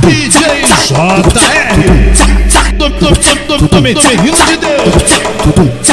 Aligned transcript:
DJ 0.00 0.40
JR 0.86 1.36
do, 2.76 2.88
do, 2.88 2.98
do, 2.98 3.58
do, 3.58 3.68
do, 3.68 3.82
menino 3.82 4.36
de 4.46 4.56
Deus 4.56 4.94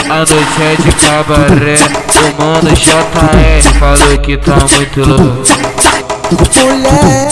A 0.09 0.17
noite 0.17 0.61
é 0.61 0.75
de 0.81 0.91
cabaré 1.05 1.77
O 2.19 2.41
mano 2.41 2.71
JR 2.73 3.63
falou 3.79 4.17
que 4.19 4.37
tá 4.37 4.55
muito 4.55 4.99
louco. 5.07 5.43
Mulher, 6.63 7.29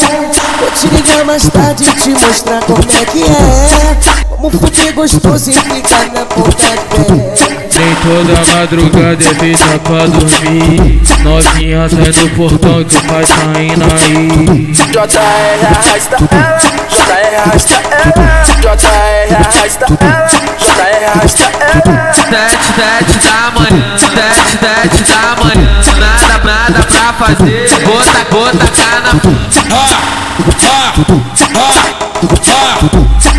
vou 0.60 0.72
te 0.72 0.88
ligar 0.88 1.26
mais 1.26 1.50
tarde 1.50 1.86
e 1.86 1.94
te 1.96 2.10
mostrar 2.10 2.62
como 2.64 2.80
é 2.80 3.06
que 3.06 3.24
é. 3.24 3.98
Como 4.30 4.50
fuder 4.52 4.94
gostoso 4.94 5.50
e 5.50 5.54
ficar 5.54 6.06
na 6.14 6.26
ponta 6.26 6.56
pé 6.90 7.42
Nem 7.50 7.71
toda 8.02 8.34
madrugada 8.56 9.24
é 9.24 9.34
feita 9.36 9.80
pra 9.80 10.06
dormir. 10.08 11.02
Novinha 11.24 11.90
sai 11.90 12.12
do 12.12 12.30
portão 12.36 12.84
que 12.84 12.98
o 12.98 13.02
pai 13.04 13.24
tá 13.24 13.62
indo 13.62 13.86
aí. 13.86 14.74
JR 14.74 15.66
arrasta 15.68 16.18
ela, 16.32 16.58
JR 16.90 17.36
arrasta 17.38 17.76
ela, 17.92 18.14
JR 18.60 19.36
arrasta 19.36 19.86
ela, 20.02 20.28
JR 20.58 21.06
arrasta 21.06 21.46
ela. 21.46 22.12
Sete, 22.32 22.68
sete 22.76 23.16
da 23.28 23.40
manhã, 23.52 23.86
sete, 23.98 24.52
sete 24.60 25.00
da 25.12 25.22
manhã. 25.44 25.72
Nada, 26.00 26.36
nada 26.44 26.80
pra 26.84 27.08
fazer. 27.14 27.70
Vou 27.86 28.00
ta, 28.02 28.22
vou 28.32 28.50
tacar 28.52 28.98
na 29.04 29.12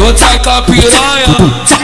Vou 0.03 0.13
tacar 0.15 0.63
piranha, 0.65 1.27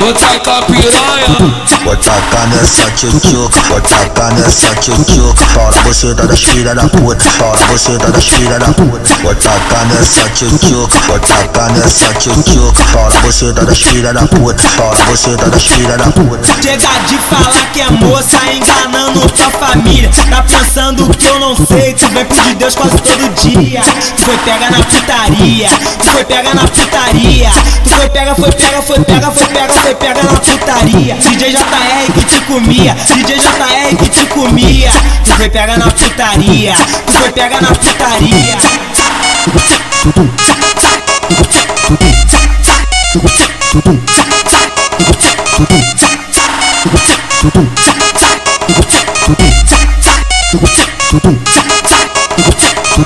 vou 0.00 0.12
tacar 0.12 0.64
piranha. 0.64 1.68
Vou 1.84 1.96
tacar 1.96 2.48
nessa 2.48 2.90
tchutchuca, 2.90 3.60
vou 3.68 3.80
tacar 3.80 4.34
nessa 4.34 4.74
tchutchuca 4.74 5.44
Fala 5.54 5.70
você 5.84 6.12
tá 6.14 6.24
das 6.26 6.42
filha 6.42 6.74
da 6.74 6.88
puta, 6.88 7.24
fala 7.38 7.56
você 7.68 7.96
tá 7.96 8.08
das 8.08 8.24
filha 8.24 8.58
da 8.58 8.66
puta. 8.72 9.14
Vou 9.22 9.34
tacar 9.36 9.86
nessa 9.86 10.28
tchutchuca, 10.30 10.98
vou 11.06 11.18
tacar 11.20 11.72
nessa 11.72 12.12
tchutchuca 12.14 12.84
Fala 12.92 13.10
você 13.22 13.52
tá 13.52 13.62
das 13.62 13.80
filha 13.80 14.12
da 14.12 14.26
puta, 14.26 14.62
fala 14.62 14.96
você 15.06 15.36
tá 15.36 15.46
das 15.46 15.62
filha 15.62 15.96
da 15.96 16.10
puta. 16.10 16.48
Chega 16.60 16.88
de 17.06 17.18
falar 17.18 17.72
que 17.72 17.80
é 17.80 17.90
moça 17.90 18.36
enganando 18.52 19.20
tua 19.30 19.50
família. 19.52 20.10
Tá 20.28 20.42
pensando 20.42 21.08
que 21.16 21.26
eu 21.26 21.38
não 21.38 21.54
sei, 21.54 21.94
tu 21.94 22.08
vem 22.08 22.24
pedir 22.24 22.56
Deus 22.56 22.74
quase 22.74 22.98
todo 22.98 23.34
dia. 23.34 23.80
Tu 24.16 24.22
foi 24.24 24.36
pega 24.38 24.70
na 24.70 24.84
putaria, 24.84 25.68
tu 26.00 26.10
foi 26.10 26.24
pega 26.24 26.54
na 26.54 26.62
putaria 26.62 27.50
foi 27.98 28.08
pega, 28.10 28.34
foi 28.34 28.50
pega, 28.52 28.80
foi 28.80 29.00
pega, 29.00 29.30
foi 29.32 29.46
pega, 29.48 29.74
foi 29.74 29.94
pega 29.96 30.22
na 30.22 30.38
putaria. 30.38 31.16
DJ 31.16 31.50
JR 31.50 32.12
que 32.14 32.24
te 32.24 32.40
comia, 32.42 32.94
DJ 32.94 33.38
JR 33.38 33.96
que 33.96 34.08
te 34.08 34.26
comia. 34.26 34.90
Tu 35.24 35.34
foi 35.34 35.48
pega 35.48 35.76
na 35.76 35.90
putaria, 35.90 36.74
tu 37.06 37.12
foi 37.12 37.32
pega 37.32 37.60
na 37.60 37.68
putaria 37.68 38.56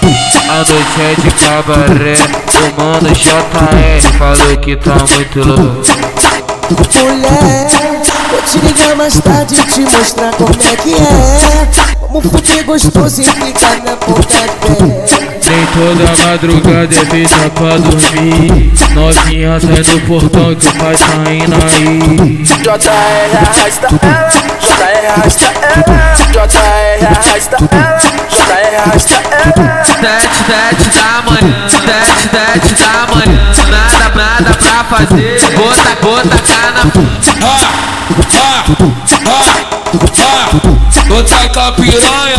A 0.04 0.56
noite 0.56 1.00
é 1.00 1.14
de 1.20 1.30
cabaré 1.44 2.14
O 2.58 2.82
mano 2.82 3.10
JR 3.12 4.18
falou 4.18 4.56
que 4.58 4.76
tá 4.76 4.94
muito 4.94 5.38
louco. 5.48 5.82
Mulher, 6.72 7.68
vou 8.30 8.42
te 8.42 8.58
ligar 8.58 8.96
mais 8.96 9.20
tarde 9.20 9.54
e 9.54 9.64
te 9.64 9.80
mostrar 9.80 10.32
como 10.34 10.50
é 10.50 10.76
que 10.76 10.94
é. 10.94 11.96
Como 12.00 12.20
fuder 12.20 12.64
gostoso 12.64 13.22
e 13.22 13.24
ficar 13.24 13.76
na 13.84 13.96
ponta 13.96 14.26
pé 14.60 14.76
Nem 15.48 15.66
toda 15.74 16.26
madrugada 16.26 16.94
é 16.94 17.04
feita 17.06 17.50
pra 17.50 17.76
dormir. 17.78 18.72
Novinha 18.94 19.60
sai 19.60 19.82
do 19.82 20.00
portão 20.06 20.54
que 20.54 20.66
o 20.66 20.72
pai 20.74 20.94
tá 20.96 21.32
indo 21.32 21.54
aí 21.54 22.42
JR 22.62 23.36
arrasta 23.38 23.88
ela, 24.02 24.28
JR 24.60 25.06
arrasta 25.08 25.46
ela, 25.46 26.14
JR 26.30 27.06
arrasta 27.06 27.56
ela, 27.70 27.98
JR 28.28 28.76
arrasta 28.76 29.16
ela. 29.56 29.71
Sete, 30.72 30.88
da 30.88 31.22
manhã, 31.22 31.68
sete, 31.68 32.30
sete 32.30 32.74
da 32.82 33.06
manhã. 33.14 33.52
Nada, 33.70 34.08
nada 34.14 34.54
pra 34.56 34.84
fazer. 34.84 35.38
Vou 35.54 35.70
ta, 35.70 35.96
vou 36.00 36.16
tacar 36.22 36.72
na 36.72 36.82
Vou 41.12 41.22
tacar 41.24 41.72
piranha, 41.74 42.36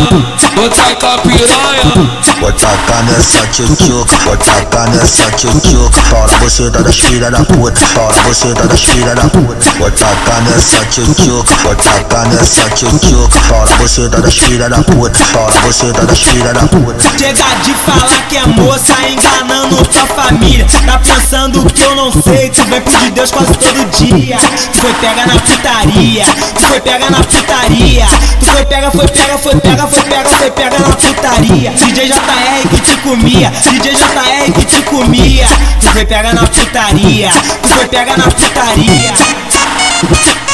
vou 0.56 0.68
tacar 0.68 1.20
piranha. 1.20 2.24
Vou 2.40 2.52
tacar 2.52 3.04
nessa 3.04 3.46
tchutchuca, 3.46 4.16
vou 4.24 4.36
tacar 4.36 4.90
nessa 4.90 5.30
tchutchuca 5.30 6.00
Fala 6.10 6.26
você 6.40 6.68
tá 6.68 6.80
das 6.82 6.98
filha 6.98 7.30
da 7.30 7.44
puta, 7.44 7.80
fala 7.94 8.12
você 8.24 8.52
tá 8.52 8.64
das 8.64 8.80
filha 8.84 9.14
da 9.14 9.22
puta. 9.28 9.70
Vou 9.78 9.90
tacar 9.92 10.42
nessa 10.42 10.84
tchutchuca, 10.86 11.54
vou 11.62 11.74
tacar 11.76 12.28
nessa 12.28 12.68
tchutchuca 12.70 13.40
Fala 13.48 13.66
você 13.78 14.08
tá 14.08 14.18
das 14.18 14.36
filha 14.36 14.68
da 14.68 14.82
puta, 14.82 15.18
fala 15.18 15.52
você 15.62 15.92
tá 15.92 16.02
das 16.02 16.20
filha 16.20 16.52
da 16.52 16.66
puta. 16.66 17.04
Chega 17.16 17.44
de 17.62 17.74
falar 17.74 18.28
que 18.28 18.36
é 18.36 18.46
moça 18.46 18.92
enganando 19.08 19.76
tua 19.86 20.06
família. 20.08 20.66
Tá 20.84 20.98
pensando 20.98 21.64
que 21.72 21.82
eu 21.82 21.94
não 21.94 22.10
sei, 22.10 22.50
tu 22.50 22.64
vem 22.64 22.80
pedir 22.80 23.12
Deus 23.12 23.30
quase 23.30 23.54
todo 23.54 23.90
dia. 23.90 24.36
Tu 24.72 24.80
foi 24.80 24.92
pega 24.94 25.26
na 25.26 25.40
putaria, 25.40 26.24
tu 26.56 26.66
foi 26.66 26.80
pega 26.80 27.10
na 27.10 27.18
putaria 27.18 28.04
Tu 28.40 28.46
foi 28.46 28.63
pega, 28.66 28.90
foi 28.90 29.06
pega, 29.06 29.38
foi 29.38 29.56
pega, 29.60 29.86
foi 29.86 30.02
pega, 30.02 30.30
foi 30.30 30.50
pega 30.50 30.78
na 30.78 30.88
putaria. 30.96 31.70
DJ 31.72 32.06
JR 32.06 32.68
que 32.70 32.80
te 32.80 32.96
comia, 32.98 33.50
DJ 33.50 33.94
JR 33.94 34.52
que 34.52 34.64
te 34.64 34.82
comia. 34.82 35.46
Tu 35.80 35.90
foi 35.90 36.04
pega 36.04 36.32
na 36.32 36.46
putaria, 36.46 37.30
tu 37.62 37.68
foi 37.68 37.88
pega 37.88 38.16
na 38.16 38.24
putaria. 38.24 39.12